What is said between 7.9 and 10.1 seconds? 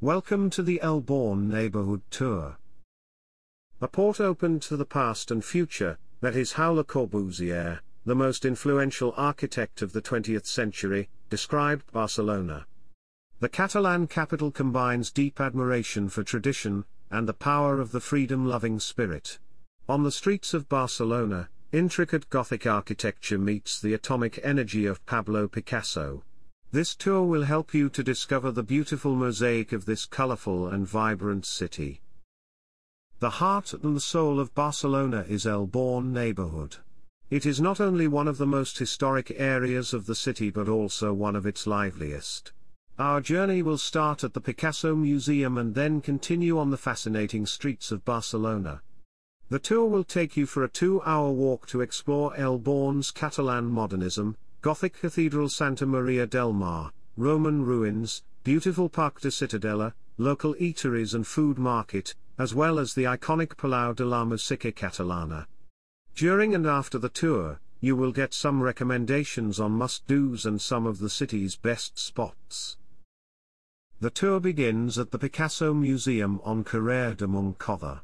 the most influential architect of the